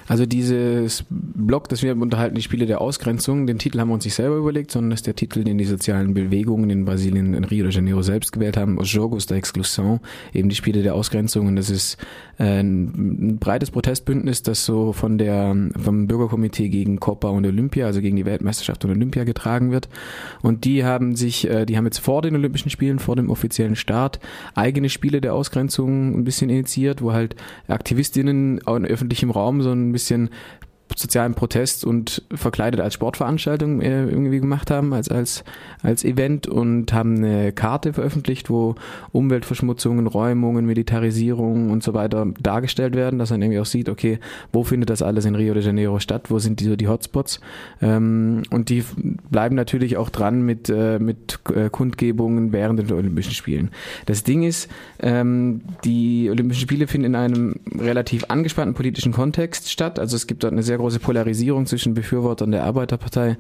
Also 0.08 0.26
dieses 0.26 1.06
Blog, 1.10 1.70
das 1.70 1.82
wir 1.82 1.96
unterhalten, 1.96 2.36
die 2.36 2.42
Spiele 2.42 2.66
der 2.66 2.82
Ausgrenzung, 2.82 3.48
den 3.48 3.58
Titel 3.58 3.80
haben 3.80 3.90
wir 3.90 3.94
uns 3.94 4.06
nicht 4.06 4.16
selber 4.16 4.36
überlegt, 4.36 4.72
sondern 4.72 4.92
das 4.92 5.00
ist 5.00 5.08
der 5.08 5.16
Titel, 5.16 5.44
den 5.44 5.58
die 5.58 5.66
sozialen 5.66 6.14
Bewegungen 6.14 6.70
in 6.70 6.86
Brasilien, 6.86 7.34
in 7.34 7.44
Rio 7.44 7.66
de 7.66 7.74
Janeiro 7.74 8.02
selbst 8.02 8.32
gewählt 8.32 8.58
haben, 8.58 8.78
Os 8.80 8.92
Jogos 8.92 9.26
da 9.26 9.36
Exclusion, 9.36 10.00
eben 10.34 10.50
die 10.50 10.56
Spiele 10.56 10.84
der 10.84 10.96
Ausgrenzung. 10.96 11.48
Und 11.48 11.56
das 11.56 11.70
ist 11.70 11.98
äh, 12.38 12.60
ein 12.60 13.38
breites 13.40 13.72
Protestbündnis, 13.72 14.44
das 14.44 14.66
so 14.66 14.94
von 14.94 15.18
der, 15.18 15.56
vom 15.78 16.08
Bürgerkomitee 16.08 16.70
gegen 16.70 17.00
Copa 17.00 17.30
und 17.30 17.46
Olympia, 17.46 17.86
also 17.86 18.02
gegen 18.02 18.16
die 18.16 18.26
Weltmeisterschaft 18.26 18.84
und 18.86 18.92
Olympia 18.92 19.24
getragen 19.24 19.72
wird. 19.72 19.90
Und 20.42 20.66
die 20.66 20.84
haben 20.84 21.16
sich, 21.16 21.50
äh, 21.50 21.66
die 21.66 21.78
haben 21.78 21.86
jetzt 21.86 22.00
vor 22.00 22.22
den 22.22 22.36
Olympischen 22.36 22.70
Spielen, 22.70 23.00
vor 23.00 23.16
dem 23.16 23.30
offiziellen 23.30 23.76
Start, 23.76 24.20
eigene 24.56 24.90
Spiele 24.90 25.22
der 25.22 25.34
Ausgrenzung 25.34 26.14
ein 26.18 26.24
bisschen 26.24 26.50
initiiert, 26.50 27.02
wo 27.02 27.14
halt 27.14 27.36
Aktivistinnen 27.68 28.58
in 28.58 28.86
öffentlichem 28.86 29.32
Raum 29.32 29.62
so 29.62 29.72
ein 29.72 29.92
bisschen 29.92 30.03
bisschen 30.04 30.30
sozialen 30.96 31.34
Protest 31.34 31.86
und 31.86 32.24
verkleidet 32.34 32.80
als 32.80 32.94
Sportveranstaltung 32.94 33.82
äh, 33.82 34.06
irgendwie 34.06 34.40
gemacht 34.40 34.72
haben, 34.72 34.94
als, 34.94 35.10
als, 35.10 35.44
als 35.82 36.04
Event 36.04 36.48
und 36.48 36.94
haben 36.94 37.18
eine 37.18 37.52
Karte 37.52 37.94
veröffentlicht, 37.94 38.50
wo 38.50 38.76
Umweltverschmutzungen, 39.12 40.08
Räumungen, 40.08 40.66
Militarisierung 40.66 41.72
und 41.72 41.84
so 41.84 41.94
weiter 41.94 42.28
dargestellt 42.42 42.96
werden, 42.96 43.20
dass 43.20 43.32
man 43.32 43.42
irgendwie 43.42 43.60
auch 43.60 43.66
sieht, 43.66 43.90
okay, 43.90 44.20
wo 44.52 44.64
findet 44.64 44.90
das 44.90 45.02
alles 45.02 45.26
in 45.26 45.36
Rio 45.36 45.54
de 45.54 45.64
Janeiro 45.64 46.00
statt, 46.00 46.30
wo 46.30 46.40
sind 46.40 46.60
die, 46.60 46.66
so 46.66 46.76
die 46.76 46.88
Hotspots? 46.88 47.40
Ähm, 47.82 48.44
und 48.50 48.70
die 48.70 48.84
bleiben 49.30 49.56
natürlich 49.56 49.98
auch 49.98 50.10
dran 50.10 50.42
mit, 50.44 50.70
äh, 50.70 51.00
mit 51.00 51.40
äh, 51.56 51.70
Kundgebungen 51.70 52.52
während 52.52 52.80
den 52.80 52.92
Olympischen 52.92 53.34
Spielen. 53.34 53.72
Das 54.06 54.24
Ding 54.24 54.44
ist, 54.44 54.70
ähm, 55.00 55.62
die 55.84 56.30
Olympischen 56.30 56.62
Spiele 56.62 56.88
finden 56.88 57.08
in 57.08 57.16
einem 57.16 57.56
relativ 57.78 58.26
angespannten 58.30 58.76
politischen 58.76 59.12
Kontext 59.12 59.72
statt, 59.72 60.00
also 60.00 60.16
es 60.16 60.28
gibt 60.28 60.44
dort 60.44 60.54
eine 60.54 60.64
sehr 60.64 60.78
große 60.84 61.00
Polarisierung 61.00 61.66
zwischen 61.66 61.94
Befürwortern 61.94 62.52
der 62.52 62.66
Arbeiterpartei 62.66 63.38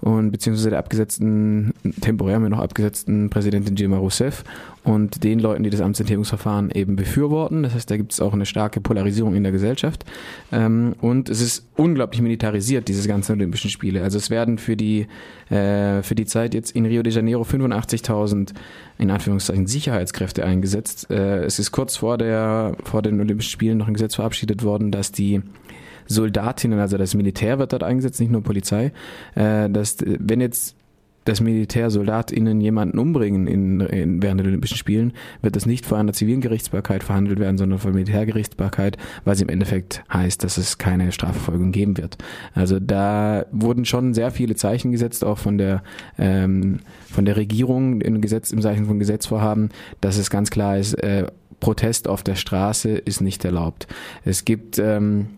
und 0.00 0.30
beziehungsweise 0.30 0.70
der 0.70 0.78
abgesetzten, 0.78 1.74
temporär 2.00 2.38
mir 2.38 2.50
noch 2.50 2.60
abgesetzten 2.60 3.30
Präsidentin 3.30 3.74
Dilma 3.74 3.96
Rousseff 3.96 4.44
und 4.84 5.24
den 5.24 5.40
Leuten, 5.40 5.64
die 5.64 5.70
das 5.70 5.80
Amtsenthebungsverfahren 5.80 6.70
eben 6.70 6.94
befürworten. 6.94 7.64
Das 7.64 7.74
heißt, 7.74 7.90
da 7.90 7.96
gibt 7.96 8.12
es 8.12 8.20
auch 8.20 8.32
eine 8.32 8.46
starke 8.46 8.80
Polarisierung 8.80 9.34
in 9.34 9.42
der 9.42 9.50
Gesellschaft. 9.50 10.04
Ähm, 10.52 10.94
und 11.00 11.28
es 11.30 11.40
ist 11.40 11.66
unglaublich 11.76 12.22
militarisiert, 12.22 12.86
diese 12.86 13.08
ganzen 13.08 13.32
Olympischen 13.32 13.70
Spiele. 13.70 14.02
Also 14.04 14.18
es 14.18 14.30
werden 14.30 14.58
für 14.58 14.76
die, 14.76 15.08
äh, 15.50 16.02
für 16.02 16.14
die 16.14 16.26
Zeit 16.26 16.54
jetzt 16.54 16.70
in 16.72 16.86
Rio 16.86 17.02
de 17.02 17.12
Janeiro 17.12 17.42
85.000 17.42 18.52
in 18.98 19.10
Anführungszeichen 19.10 19.66
Sicherheitskräfte 19.66 20.44
eingesetzt. 20.44 21.10
Äh, 21.10 21.44
es 21.44 21.58
ist 21.58 21.72
kurz 21.72 21.96
vor, 21.96 22.18
der, 22.18 22.76
vor 22.84 23.02
den 23.02 23.20
Olympischen 23.20 23.50
Spielen 23.50 23.78
noch 23.78 23.88
ein 23.88 23.94
Gesetz 23.94 24.14
verabschiedet 24.14 24.62
worden, 24.62 24.92
dass 24.92 25.10
die 25.10 25.42
Soldatinnen, 26.06 26.78
also 26.78 26.96
das 26.96 27.14
Militär 27.14 27.58
wird 27.58 27.72
dort 27.72 27.82
eingesetzt, 27.82 28.20
nicht 28.20 28.32
nur 28.32 28.42
Polizei, 28.42 28.92
äh, 29.34 29.68
dass 29.70 29.96
wenn 30.04 30.40
jetzt 30.40 30.76
das 31.24 31.40
Militär 31.40 31.90
SoldatInnen 31.90 32.60
jemanden 32.60 32.98
umbringen 32.98 33.46
in, 33.46 33.80
in, 33.80 34.22
während 34.22 34.40
der 34.40 34.46
Olympischen 34.46 34.76
Spielen, 34.76 35.12
wird 35.42 35.56
das 35.56 35.66
nicht 35.66 35.86
vor 35.86 35.98
einer 35.98 36.12
zivilen 36.12 36.40
Gerichtsbarkeit 36.40 37.02
verhandelt 37.02 37.38
werden, 37.38 37.58
sondern 37.58 37.78
vor 37.78 37.92
Militärgerichtsbarkeit, 37.92 38.98
was 39.24 39.40
im 39.40 39.48
Endeffekt 39.48 40.04
heißt, 40.12 40.44
dass 40.44 40.58
es 40.58 40.78
keine 40.78 41.12
Strafverfolgung 41.12 41.72
geben 41.72 41.96
wird. 41.96 42.18
Also 42.54 42.78
da 42.78 43.46
wurden 43.52 43.84
schon 43.84 44.14
sehr 44.14 44.30
viele 44.30 44.54
Zeichen 44.54 44.92
gesetzt, 44.92 45.24
auch 45.24 45.38
von 45.38 45.58
der 45.58 45.82
ähm, 46.18 46.80
von 47.10 47.24
der 47.24 47.36
Regierung 47.36 48.00
im 48.00 48.20
Gesetz 48.20 48.50
im 48.50 48.60
Zeichen 48.60 48.86
von 48.86 48.98
Gesetzvorhaben, 48.98 49.70
dass 50.00 50.18
es 50.18 50.30
ganz 50.30 50.50
klar 50.50 50.78
ist, 50.78 50.94
äh, 50.94 51.26
Protest 51.60 52.08
auf 52.08 52.22
der 52.22 52.34
Straße 52.34 52.90
ist 52.90 53.22
nicht 53.22 53.44
erlaubt. 53.44 53.86
Es 54.24 54.44
gibt 54.44 54.78
ähm, 54.78 55.28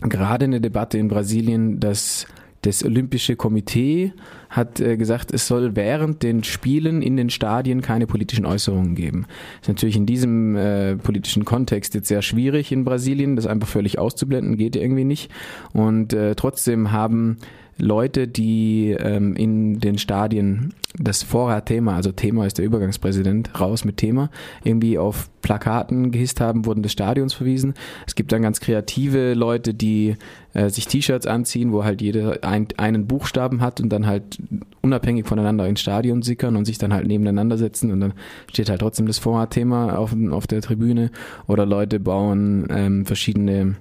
gerade 0.00 0.44
eine 0.44 0.60
Debatte 0.60 0.98
in 0.98 1.08
Brasilien, 1.08 1.80
dass 1.80 2.26
das 2.62 2.84
Olympische 2.84 3.36
Komitee 3.36 4.12
hat 4.50 4.80
äh, 4.80 4.96
gesagt, 4.96 5.32
es 5.32 5.46
soll 5.46 5.76
während 5.76 6.22
den 6.22 6.42
Spielen 6.42 7.00
in 7.00 7.16
den 7.16 7.30
Stadien 7.30 7.80
keine 7.80 8.06
politischen 8.06 8.44
Äußerungen 8.44 8.94
geben. 8.94 9.26
Ist 9.60 9.68
natürlich 9.68 9.96
in 9.96 10.06
diesem 10.06 10.56
äh, 10.56 10.96
politischen 10.96 11.44
Kontext 11.44 11.94
jetzt 11.94 12.08
sehr 12.08 12.22
schwierig 12.22 12.72
in 12.72 12.84
Brasilien, 12.84 13.36
das 13.36 13.46
einfach 13.46 13.68
völlig 13.68 13.98
auszublenden, 13.98 14.56
geht 14.56 14.74
irgendwie 14.74 15.04
nicht. 15.04 15.30
Und 15.72 16.12
äh, 16.12 16.34
trotzdem 16.34 16.90
haben 16.90 17.38
Leute, 17.78 18.26
die 18.26 18.96
ähm, 18.98 19.36
in 19.36 19.80
den 19.80 19.98
Stadien 19.98 20.72
das 20.98 21.22
Vorher-Thema, 21.22 21.94
also 21.94 22.10
Thema 22.10 22.46
ist 22.46 22.56
der 22.56 22.64
Übergangspräsident, 22.64 23.60
raus 23.60 23.84
mit 23.84 23.98
Thema, 23.98 24.30
irgendwie 24.64 24.96
auf 24.96 25.28
Plakaten 25.42 26.10
gehisst 26.10 26.40
haben, 26.40 26.64
wurden 26.64 26.82
des 26.82 26.92
Stadions 26.92 27.34
verwiesen. 27.34 27.74
Es 28.06 28.14
gibt 28.14 28.32
dann 28.32 28.42
ganz 28.42 28.60
kreative 28.60 29.34
Leute, 29.34 29.74
die 29.74 30.16
äh, 30.54 30.70
sich 30.70 30.86
T-Shirts 30.88 31.26
anziehen, 31.26 31.72
wo 31.72 31.84
halt 31.84 32.00
jeder 32.00 32.42
ein, 32.42 32.68
einen 32.78 33.06
Buchstaben 33.06 33.60
hat 33.60 33.80
und 33.80 33.90
dann 33.90 34.06
halt 34.06 34.38
unabhängig 34.80 35.26
voneinander 35.26 35.68
ins 35.68 35.80
Stadion 35.80 36.22
sickern 36.22 36.56
und 36.56 36.64
sich 36.64 36.78
dann 36.78 36.94
halt 36.94 37.06
nebeneinander 37.06 37.58
setzen 37.58 37.92
und 37.92 38.00
dann 38.00 38.14
steht 38.50 38.70
halt 38.70 38.80
trotzdem 38.80 39.06
das 39.06 39.18
Vorher-Thema 39.18 39.98
auf, 39.98 40.16
auf 40.30 40.46
der 40.46 40.62
Tribüne. 40.62 41.10
Oder 41.46 41.66
Leute 41.66 42.00
bauen 42.00 42.66
ähm, 42.70 43.04
verschiedene 43.04 43.76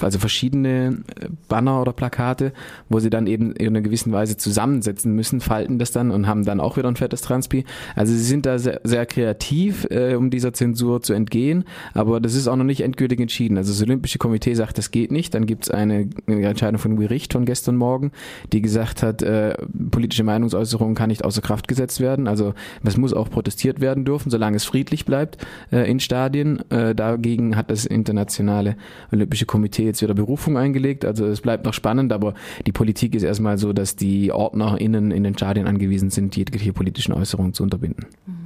also 0.00 0.18
verschiedene 0.18 1.02
äh, 1.20 1.28
Banner 1.48 1.80
oder 1.80 1.92
Plakate, 1.92 2.52
wo 2.88 3.00
sie 3.00 3.10
dann 3.10 3.26
eben 3.26 3.52
in 3.52 3.68
einer 3.68 3.80
gewissen 3.80 4.12
Weise 4.12 4.36
zusammensetzen 4.36 5.14
müssen, 5.14 5.40
falten 5.40 5.78
das 5.78 5.90
dann 5.90 6.10
und 6.10 6.26
haben 6.26 6.44
dann 6.44 6.60
auch 6.60 6.76
wieder 6.76 6.88
ein 6.88 6.96
fettes 6.96 7.22
Transpi. 7.22 7.64
Also 7.94 8.12
sie 8.12 8.22
sind 8.22 8.46
da 8.46 8.58
sehr, 8.58 8.80
sehr 8.84 9.06
kreativ, 9.06 9.86
äh, 9.90 10.14
um 10.14 10.30
dieser 10.30 10.52
Zensur 10.52 11.02
zu 11.02 11.14
entgehen, 11.14 11.64
aber 11.94 12.20
das 12.20 12.34
ist 12.34 12.46
auch 12.48 12.56
noch 12.56 12.64
nicht 12.64 12.82
endgültig 12.82 13.20
entschieden. 13.20 13.56
Also 13.56 13.72
das 13.72 13.82
Olympische 13.82 14.18
Komitee 14.18 14.54
sagt, 14.54 14.78
das 14.78 14.90
geht 14.90 15.12
nicht. 15.12 15.34
Dann 15.34 15.46
gibt 15.46 15.64
es 15.64 15.70
eine, 15.70 16.08
Entscheidung 16.26 16.78
von 16.78 16.96
Gericht 16.96 17.32
von 17.32 17.44
gestern 17.44 17.76
Morgen, 17.76 18.12
die 18.52 18.60
gesagt 18.60 19.02
hat, 19.02 19.22
äh, 19.22 19.54
politische 19.90 20.24
Meinungsäußerung 20.24 20.94
kann 20.94 21.08
nicht 21.08 21.24
außer 21.24 21.40
Kraft 21.40 21.68
gesetzt 21.68 22.00
werden. 22.00 22.28
Also 22.28 22.54
es 22.84 22.96
muss 22.96 23.12
auch 23.12 23.30
protestiert 23.30 23.80
werden 23.80 24.04
dürfen, 24.04 24.30
solange 24.30 24.56
es 24.56 24.64
friedlich 24.64 25.04
bleibt 25.04 25.38
äh, 25.72 25.90
in 25.90 26.00
Stadien. 26.00 26.70
Äh, 26.70 26.94
dagegen 26.94 27.56
hat 27.56 27.70
das 27.70 27.86
internationale 27.86 28.76
Olympische 29.10 29.46
Komitee 29.46 29.85
jetzt 29.86 30.02
wieder 30.02 30.14
Berufung 30.14 30.56
eingelegt. 30.56 31.04
Also 31.04 31.26
es 31.26 31.40
bleibt 31.40 31.64
noch 31.64 31.74
spannend, 31.74 32.12
aber 32.12 32.34
die 32.66 32.72
Politik 32.72 33.14
ist 33.14 33.22
erstmal 33.22 33.58
so, 33.58 33.72
dass 33.72 33.96
die 33.96 34.32
OrdnerInnen 34.32 35.10
in 35.10 35.24
den 35.24 35.34
Stadien 35.34 35.66
angewiesen 35.66 36.10
sind, 36.10 36.36
jegliche 36.36 36.72
politischen 36.72 37.12
Äußerungen 37.12 37.54
zu 37.54 37.62
unterbinden. 37.62 38.06
Mhm. 38.26 38.45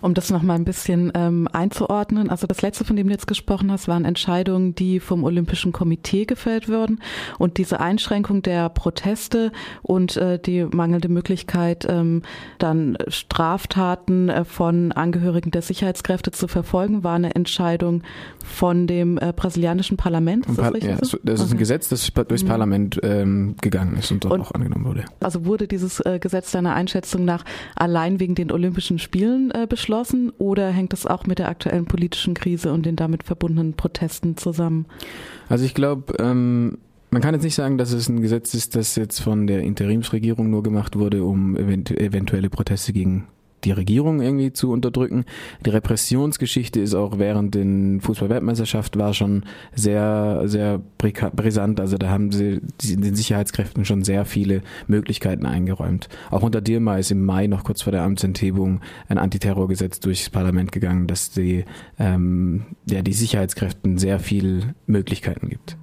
Um 0.00 0.14
das 0.14 0.30
nochmal 0.30 0.56
ein 0.56 0.64
bisschen 0.64 1.12
ähm, 1.14 1.48
einzuordnen, 1.52 2.30
also 2.30 2.46
das 2.46 2.62
letzte, 2.62 2.84
von 2.84 2.96
dem 2.96 3.06
du 3.08 3.12
jetzt 3.12 3.26
gesprochen 3.26 3.70
hast, 3.72 3.88
waren 3.88 4.04
Entscheidungen, 4.04 4.74
die 4.74 5.00
vom 5.00 5.24
Olympischen 5.24 5.72
Komitee 5.72 6.24
gefällt 6.24 6.68
wurden. 6.68 7.00
Und 7.38 7.58
diese 7.58 7.80
Einschränkung 7.80 8.42
der 8.42 8.68
Proteste 8.68 9.52
und 9.82 10.16
äh, 10.16 10.38
die 10.38 10.64
mangelnde 10.64 11.08
Möglichkeit, 11.08 11.86
ähm, 11.88 12.22
dann 12.58 12.96
Straftaten 13.08 14.28
äh, 14.28 14.44
von 14.44 14.92
Angehörigen 14.92 15.50
der 15.50 15.62
Sicherheitskräfte 15.62 16.30
zu 16.30 16.48
verfolgen, 16.48 17.04
war 17.04 17.16
eine 17.16 17.34
Entscheidung 17.34 18.02
von 18.44 18.86
dem 18.86 19.18
äh, 19.18 19.32
brasilianischen 19.34 19.96
Parlament. 19.96 20.46
Ist 20.46 20.58
das, 20.58 20.72
ja, 20.82 20.96
so? 21.02 21.18
das 21.22 21.40
ist 21.40 21.46
okay. 21.46 21.54
ein 21.54 21.58
Gesetz, 21.58 21.88
das 21.88 22.10
durchs 22.12 22.44
mhm. 22.44 22.48
Parlament 22.48 23.00
ähm, 23.02 23.56
gegangen 23.60 23.96
ist 23.96 24.10
und 24.10 24.24
und, 24.24 24.40
auch 24.40 24.52
angenommen 24.52 24.84
wurde. 24.84 25.04
Also 25.20 25.44
wurde 25.44 25.68
dieses 25.68 26.00
äh, 26.00 26.18
Gesetz 26.18 26.50
deiner 26.52 26.74
Einschätzung 26.74 27.24
nach 27.24 27.44
allein 27.76 28.20
wegen 28.20 28.34
den 28.34 28.50
Olympischen 28.52 28.98
Spielen 28.98 29.50
äh, 29.62 29.66
beschlossen 29.66 30.32
oder 30.38 30.70
hängt 30.70 30.92
es 30.92 31.06
auch 31.06 31.26
mit 31.26 31.38
der 31.38 31.48
aktuellen 31.48 31.86
politischen 31.86 32.34
Krise 32.34 32.72
und 32.72 32.84
den 32.86 32.96
damit 32.96 33.22
verbundenen 33.22 33.74
Protesten 33.74 34.36
zusammen? 34.36 34.86
Also 35.48 35.64
ich 35.64 35.74
glaube, 35.74 36.14
ähm, 36.18 36.78
man 37.10 37.22
kann 37.22 37.34
jetzt 37.34 37.44
nicht 37.44 37.54
sagen, 37.54 37.78
dass 37.78 37.92
es 37.92 38.08
ein 38.08 38.20
Gesetz 38.20 38.54
ist, 38.54 38.76
das 38.76 38.96
jetzt 38.96 39.20
von 39.20 39.46
der 39.46 39.62
Interimsregierung 39.62 40.50
nur 40.50 40.62
gemacht 40.62 40.96
wurde, 40.96 41.24
um 41.24 41.56
event 41.56 41.90
eventuelle 41.90 42.50
Proteste 42.50 42.92
gegen 42.92 43.26
die 43.64 43.72
Regierung 43.72 44.20
irgendwie 44.20 44.52
zu 44.52 44.70
unterdrücken. 44.70 45.24
Die 45.64 45.70
Repressionsgeschichte 45.70 46.80
ist 46.80 46.94
auch 46.94 47.18
während 47.18 47.54
den 47.54 48.00
Fußball-Weltmeisterschaft 48.00 48.98
war 48.98 49.14
schon 49.14 49.44
sehr, 49.74 50.42
sehr 50.46 50.80
brisant. 50.98 51.80
Also 51.80 51.98
da 51.98 52.10
haben 52.10 52.32
sie 52.32 52.60
den 52.82 53.14
Sicherheitskräften 53.14 53.84
schon 53.84 54.04
sehr 54.04 54.24
viele 54.24 54.62
Möglichkeiten 54.86 55.46
eingeräumt. 55.46 56.08
Auch 56.30 56.42
unter 56.42 56.60
Dilma 56.60 56.98
ist 56.98 57.10
im 57.10 57.24
Mai 57.24 57.46
noch 57.46 57.64
kurz 57.64 57.82
vor 57.82 57.92
der 57.92 58.02
Amtsenthebung 58.02 58.80
ein 59.08 59.18
Antiterrorgesetz 59.18 60.00
durchs 60.00 60.30
Parlament 60.30 60.72
gegangen, 60.72 61.06
dass 61.06 61.30
die, 61.30 61.64
ähm, 61.98 62.66
ja, 62.88 63.02
die 63.02 63.12
Sicherheitskräften 63.12 63.98
sehr 63.98 64.18
viel 64.20 64.74
Möglichkeiten 64.86 65.48
gibt. 65.48 65.76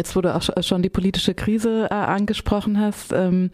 Jetzt 0.00 0.16
wurde 0.16 0.34
auch 0.34 0.48
schon 0.62 0.80
die 0.80 0.88
politische 0.88 1.34
Krise 1.34 1.88
äh, 1.90 1.94
angesprochen 1.94 2.80
hast 2.80 3.12
ähm, 3.12 3.50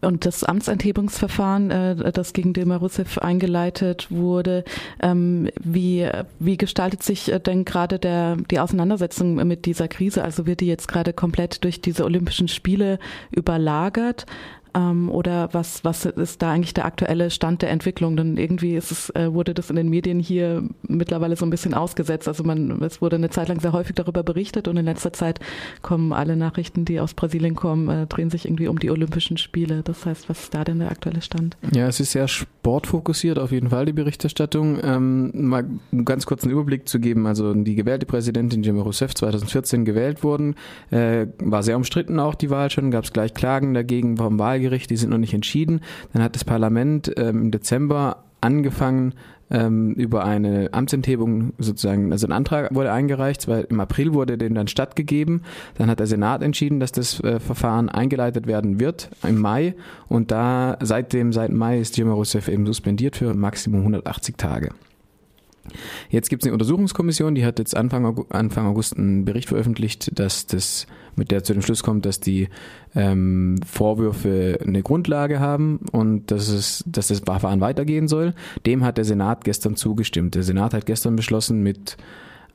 und 0.00 0.24
das 0.24 0.44
Amtsenthebungsverfahren, 0.44 1.70
äh, 1.70 2.10
das 2.10 2.32
gegen 2.32 2.54
Dilma 2.54 2.76
Rousseff 2.76 3.18
eingeleitet 3.18 4.06
wurde. 4.08 4.64
Ähm, 5.02 5.50
wie, 5.62 6.08
wie 6.38 6.56
gestaltet 6.56 7.02
sich 7.02 7.30
äh, 7.30 7.38
denn 7.38 7.66
gerade 7.66 7.98
der, 7.98 8.36
die 8.50 8.58
Auseinandersetzung 8.60 9.34
mit 9.46 9.66
dieser 9.66 9.88
Krise? 9.88 10.24
Also 10.24 10.46
wird 10.46 10.60
die 10.60 10.68
jetzt 10.68 10.88
gerade 10.88 11.12
komplett 11.12 11.64
durch 11.64 11.82
diese 11.82 12.06
Olympischen 12.06 12.48
Spiele 12.48 12.98
überlagert? 13.30 14.24
Ähm, 14.76 15.08
oder 15.08 15.48
was, 15.52 15.84
was 15.84 16.04
ist 16.04 16.42
da 16.42 16.52
eigentlich 16.52 16.74
der 16.74 16.84
aktuelle 16.84 17.30
Stand 17.30 17.62
der 17.62 17.70
Entwicklung? 17.70 18.16
Denn 18.16 18.36
irgendwie 18.36 18.76
ist 18.76 18.90
es, 18.90 19.10
äh, 19.10 19.32
wurde 19.32 19.54
das 19.54 19.70
in 19.70 19.76
den 19.76 19.88
Medien 19.88 20.20
hier 20.20 20.62
mittlerweile 20.86 21.36
so 21.36 21.46
ein 21.46 21.50
bisschen 21.50 21.72
ausgesetzt. 21.72 22.28
Also 22.28 22.44
man, 22.44 22.82
es 22.82 23.00
wurde 23.00 23.16
eine 23.16 23.30
Zeit 23.30 23.48
lang 23.48 23.60
sehr 23.60 23.72
häufig 23.72 23.94
darüber 23.94 24.22
berichtet 24.22 24.68
und 24.68 24.76
in 24.76 24.84
letzter 24.84 25.14
Zeit 25.14 25.40
kommen 25.80 26.12
alle 26.12 26.36
Nachrichten, 26.36 26.84
die 26.84 27.00
aus 27.00 27.14
Brasilien 27.14 27.54
kommen, 27.54 27.88
äh, 27.88 28.06
drehen 28.06 28.28
sich 28.28 28.44
irgendwie 28.44 28.68
um 28.68 28.78
die 28.78 28.90
Olympischen 28.90 29.38
Spiele. 29.38 29.82
Das 29.82 30.04
heißt, 30.04 30.28
was 30.28 30.42
ist 30.42 30.54
da 30.54 30.62
denn 30.62 30.80
der 30.80 30.90
aktuelle 30.90 31.22
Stand? 31.22 31.56
Ja, 31.74 31.88
es 31.88 31.98
ist 31.98 32.12
sehr 32.12 32.28
sportfokussiert 32.28 33.38
auf 33.38 33.52
jeden 33.52 33.70
Fall 33.70 33.86
die 33.86 33.94
Berichterstattung. 33.94 34.78
Ähm, 34.82 35.48
mal 35.48 35.64
einen 35.90 36.04
ganz 36.04 36.26
kurzen 36.26 36.50
Überblick 36.50 36.86
zu 36.86 37.00
geben. 37.00 37.26
Also 37.26 37.54
die 37.54 37.76
gewählte 37.76 38.04
Präsidentin 38.04 38.62
Dilma 38.62 38.82
Rousseff 38.82 39.14
2014 39.14 39.86
gewählt 39.86 40.22
wurden, 40.22 40.54
äh, 40.90 41.26
war 41.38 41.62
sehr 41.62 41.76
umstritten 41.76 42.20
auch 42.20 42.34
die 42.34 42.50
Wahl 42.50 42.70
schon, 42.70 42.90
gab 42.90 43.04
es 43.04 43.12
gleich 43.12 43.32
Klagen 43.32 43.72
dagegen 43.72 44.18
vom 44.18 44.38
Wahlgericht 44.38 44.65
Gericht, 44.66 44.90
die 44.90 44.96
sind 44.96 45.10
noch 45.10 45.18
nicht 45.18 45.34
entschieden. 45.34 45.80
Dann 46.12 46.22
hat 46.22 46.34
das 46.34 46.44
Parlament 46.44 47.12
ähm, 47.16 47.42
im 47.42 47.50
Dezember 47.50 48.24
angefangen, 48.40 49.14
ähm, 49.50 49.92
über 49.94 50.24
eine 50.24 50.70
Amtsenthebung 50.72 51.52
sozusagen, 51.58 52.12
also 52.12 52.26
ein 52.26 52.32
Antrag 52.32 52.74
wurde 52.74 52.92
eingereicht, 52.92 53.46
weil 53.48 53.66
im 53.70 53.78
April 53.80 54.12
wurde 54.12 54.38
dem 54.38 54.54
dann 54.54 54.68
stattgegeben. 54.68 55.42
Dann 55.78 55.88
hat 55.88 56.00
der 56.00 56.06
Senat 56.06 56.42
entschieden, 56.42 56.80
dass 56.80 56.92
das 56.92 57.20
äh, 57.20 57.38
Verfahren 57.38 57.88
eingeleitet 57.88 58.46
werden 58.46 58.80
wird 58.80 59.10
im 59.22 59.40
Mai 59.40 59.74
und 60.08 60.30
da 60.30 60.76
seitdem, 60.82 61.32
seit 61.32 61.52
Mai 61.52 61.78
ist 61.78 61.96
Dilma 61.96 62.12
Rousseff 62.12 62.48
eben 62.48 62.66
suspendiert 62.66 63.16
für 63.16 63.34
Maximum 63.34 63.80
180 63.80 64.36
Tage. 64.36 64.70
Jetzt 66.10 66.28
gibt 66.30 66.42
es 66.42 66.46
eine 66.46 66.54
Untersuchungskommission, 66.54 67.34
die 67.34 67.44
hat 67.44 67.58
jetzt 67.58 67.76
Anfang, 67.76 68.24
Anfang 68.30 68.66
August 68.66 68.96
einen 68.96 69.24
Bericht 69.24 69.48
veröffentlicht, 69.48 70.18
dass 70.18 70.46
das 70.46 70.86
mit 71.16 71.30
der 71.30 71.42
zu 71.42 71.54
dem 71.54 71.62
Schluss 71.62 71.82
kommt, 71.82 72.06
dass 72.06 72.20
die 72.20 72.48
ähm, 72.94 73.56
Vorwürfe 73.66 74.58
eine 74.64 74.82
Grundlage 74.82 75.40
haben 75.40 75.80
und 75.92 76.30
dass 76.30 76.48
es, 76.48 76.84
dass 76.86 77.08
das 77.08 77.20
Verfahren 77.20 77.60
weitergehen 77.60 78.08
soll. 78.08 78.34
Dem 78.66 78.84
hat 78.84 78.98
der 78.98 79.04
Senat 79.04 79.44
gestern 79.44 79.76
zugestimmt. 79.76 80.34
Der 80.34 80.42
Senat 80.42 80.74
hat 80.74 80.86
gestern 80.86 81.16
beschlossen 81.16 81.62
mit 81.62 81.96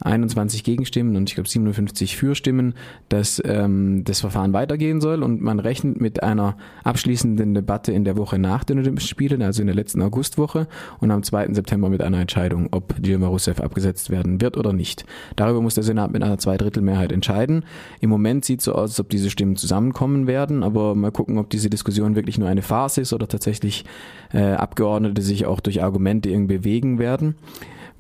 21 0.01 0.63
Gegenstimmen 0.63 1.15
und 1.15 1.29
ich 1.29 1.36
glaube 1.36 1.50
57 1.50 2.15
Fürstimmen, 2.15 2.74
dass 3.10 3.41
ähm, 3.46 4.03
das 4.03 4.22
Verfahren 4.22 4.53
weitergehen 4.53 5.01
soll 5.01 5.24
und 5.24 5.41
man 5.41 5.60
rechnet 5.60 6.00
mit 6.00 6.24
einer 6.24 6.58
abschließenden 6.84 7.53
Debatte 7.53 7.91
in 7.91 8.03
der 8.03 8.17
Woche 8.17 8.39
nach 8.39 8.63
den 8.63 8.79
Olympischen 8.79 9.10
Spielen, 9.10 9.41
also 9.41 9.62
in 9.62 9.67
der 9.67 9.75
letzten 9.75 10.01
Augustwoche 10.01 10.67
und 11.00 11.12
am 11.12 11.24
2. 11.24 11.53
September 11.53 11.89
mit 11.89 12.01
einer 12.01 12.20
Entscheidung, 12.20 12.70
ob 12.72 13.01
Dilma 13.01 13.27
Rousseff 13.27 13.60
abgesetzt 13.60 14.10
werden 14.10 14.41
wird 14.41 14.58
oder 14.58 14.74
nicht. 14.74 15.05
Darüber 15.36 15.62
muss 15.62 15.75
der 15.75 15.84
Senat 15.84 16.12
mit 16.12 16.24
einer 16.24 16.38
Zweidrittelmehrheit 16.38 17.12
entscheiden. 17.12 17.65
Im 18.00 18.10
Moment 18.10 18.46
sieht 18.46 18.60
es 18.60 18.65
so 18.65 18.74
aus, 18.74 18.91
als 18.91 19.00
ob 19.00 19.10
diese 19.10 19.29
Stimmen 19.29 19.55
zusammenkommen 19.55 20.27
werden, 20.27 20.63
aber 20.63 20.96
mal 20.96 21.12
gucken, 21.12 21.38
ob 21.38 21.50
diese 21.50 21.70
Diskussion 21.70 22.15
wirklich 22.15 22.38
nur 22.38 22.48
eine 22.48 22.62
Phase 22.62 23.01
ist 23.01 23.13
oder 23.13 23.27
tatsächlich 23.27 23.86
äh, 24.34 24.53
Abgeordnete 24.53 25.22
sich 25.22 25.46
auch 25.46 25.60
durch 25.60 25.84
Argumente 25.84 26.29
irgendwie 26.29 26.51
bewegen 26.62 27.00
werden. 27.00 27.36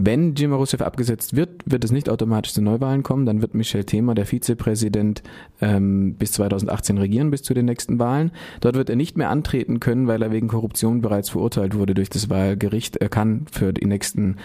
Wenn 0.03 0.33
Dilma 0.33 0.55
Rousseff 0.55 0.81
abgesetzt 0.81 1.35
wird, 1.35 1.61
wird 1.65 1.83
es 1.83 1.91
nicht 1.91 2.09
automatisch 2.09 2.53
zu 2.53 2.61
Neuwahlen 2.63 3.03
kommen. 3.03 3.27
Dann 3.27 3.43
wird 3.43 3.53
Michel 3.53 3.83
Thema, 3.83 4.15
der 4.15 4.25
Vizepräsident, 4.25 5.21
ähm, 5.61 6.15
bis 6.15 6.31
2018 6.31 6.97
regieren, 6.97 7.29
bis 7.29 7.43
zu 7.43 7.53
den 7.53 7.65
nächsten 7.65 7.99
Wahlen. 7.99 8.31
Dort 8.61 8.75
wird 8.75 8.89
er 8.89 8.95
nicht 8.95 9.15
mehr 9.15 9.29
antreten 9.29 9.79
können, 9.79 10.07
weil 10.07 10.23
er 10.23 10.31
wegen 10.31 10.47
Korruption 10.47 11.01
bereits 11.01 11.29
verurteilt 11.29 11.75
wurde 11.75 11.93
durch 11.93 12.09
das 12.09 12.31
Wahlgericht. 12.31 12.97
Er 12.97 13.09
kann 13.09 13.45
für 13.51 13.73
die 13.73 13.85
nächsten, 13.85 14.37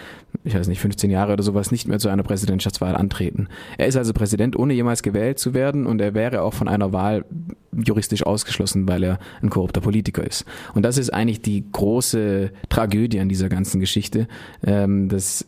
ich 0.44 0.54
weiß 0.54 0.68
nicht, 0.68 0.80
15 0.80 1.10
Jahre 1.10 1.32
oder 1.32 1.42
sowas 1.42 1.70
nicht 1.70 1.88
mehr 1.88 2.00
zu 2.00 2.10
einer 2.10 2.22
Präsidentschaftswahl 2.22 2.94
antreten. 2.94 3.48
Er 3.78 3.86
ist 3.86 3.96
also 3.96 4.12
Präsident, 4.12 4.56
ohne 4.56 4.74
jemals 4.74 5.02
gewählt 5.02 5.38
zu 5.38 5.54
werden 5.54 5.86
und 5.86 6.02
er 6.02 6.12
wäre 6.12 6.42
auch 6.42 6.52
von 6.52 6.68
einer 6.68 6.92
Wahl 6.92 7.24
juristisch 7.84 8.24
ausgeschlossen, 8.24 8.88
weil 8.88 9.02
er 9.02 9.18
ein 9.42 9.50
korrupter 9.50 9.80
Politiker 9.80 10.24
ist. 10.24 10.44
Und 10.74 10.82
das 10.82 10.98
ist 10.98 11.12
eigentlich 11.12 11.42
die 11.42 11.64
große 11.70 12.50
Tragödie 12.68 13.20
an 13.20 13.28
dieser 13.28 13.48
ganzen 13.48 13.80
Geschichte, 13.80 14.28
ähm, 14.64 15.08
dass 15.08 15.45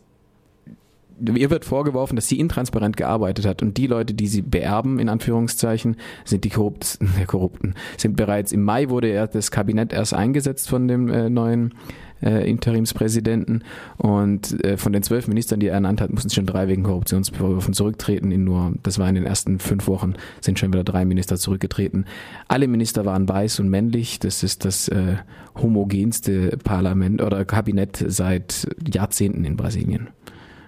ihr 1.19 1.49
wird 1.49 1.65
vorgeworfen, 1.65 2.15
dass 2.15 2.27
sie 2.27 2.39
intransparent 2.39 2.97
gearbeitet 2.97 3.45
hat 3.45 3.61
und 3.61 3.77
die 3.77 3.87
Leute, 3.87 4.13
die 4.13 4.27
sie 4.27 4.41
beerben, 4.41 4.99
in 4.99 5.09
Anführungszeichen, 5.09 5.97
sind 6.25 6.43
die 6.43 6.49
Korrupten, 6.49 7.09
der 7.17 7.25
Korrupten. 7.25 7.75
Sind 7.97 8.15
bereits 8.15 8.51
im 8.51 8.63
Mai 8.63 8.89
wurde 8.89 9.07
er 9.07 9.27
das 9.27 9.51
Kabinett 9.51 9.93
erst 9.93 10.13
eingesetzt 10.13 10.69
von 10.69 10.87
dem 10.87 11.09
äh, 11.09 11.29
neuen 11.29 11.73
äh, 12.21 12.49
Interimspräsidenten 12.49 13.63
und 13.97 14.63
äh, 14.63 14.77
von 14.77 14.93
den 14.93 15.03
zwölf 15.03 15.27
Ministern, 15.27 15.59
die 15.59 15.67
er 15.67 15.75
ernannt 15.75 16.01
hat, 16.01 16.11
mussten 16.11 16.29
schon 16.29 16.45
drei 16.45 16.67
wegen 16.67 16.83
Korruptionsvorwürfen 16.83 17.73
zurücktreten. 17.73 18.31
In 18.31 18.43
nur, 18.43 18.73
das 18.83 18.99
war 18.99 19.07
in 19.07 19.15
den 19.15 19.25
ersten 19.25 19.59
fünf 19.59 19.87
Wochen, 19.87 20.13
sind 20.41 20.59
schon 20.59 20.73
wieder 20.73 20.83
drei 20.83 21.05
Minister 21.05 21.37
zurückgetreten. 21.37 22.05
Alle 22.47 22.67
Minister 22.67 23.05
waren 23.05 23.27
weiß 23.27 23.59
und 23.59 23.69
männlich. 23.69 24.19
Das 24.19 24.43
ist 24.43 24.65
das 24.65 24.87
äh, 24.89 25.17
homogenste 25.55 26.57
Parlament 26.63 27.21
oder 27.21 27.45
Kabinett 27.45 28.03
seit 28.07 28.67
Jahrzehnten 28.91 29.45
in 29.45 29.55
Brasilien. 29.55 30.09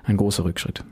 Ein 0.03 0.17
großer 0.17 0.43
Rückschritt. 0.43 0.83